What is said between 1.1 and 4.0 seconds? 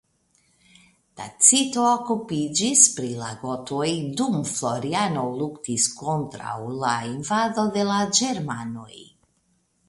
Tacito okupiĝis pri la gotoj